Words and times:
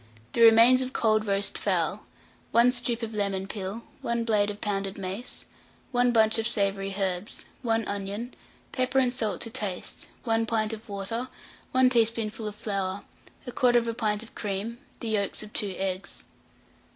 The 0.33 0.41
remains 0.41 0.81
of 0.81 0.93
cold 0.93 1.27
roast 1.27 1.59
fowl, 1.59 2.05
1 2.53 2.71
strip 2.71 3.03
of 3.03 3.13
lemon 3.13 3.45
peel, 3.45 3.83
1 4.01 4.23
blade 4.23 4.49
of 4.49 4.59
pounded 4.59 4.97
mace, 4.97 5.45
1 5.91 6.11
bunch 6.11 6.39
of 6.39 6.47
savoury 6.47 6.95
herbs, 6.97 7.45
1 7.61 7.85
onion, 7.85 8.33
popper 8.71 8.97
and 8.97 9.13
salt 9.13 9.41
to 9.41 9.51
taste, 9.51 10.07
1 10.23 10.47
pint 10.47 10.73
of 10.73 10.89
water, 10.89 11.27
1 11.73 11.91
teaspoonful 11.91 12.47
of 12.47 12.55
flour, 12.55 13.03
1/4 13.45 13.95
pint 13.95 14.23
of 14.23 14.33
cream, 14.33 14.79
the 15.01 15.09
yolks 15.09 15.43
of 15.43 15.53
2 15.53 15.75
eggs. 15.77 16.23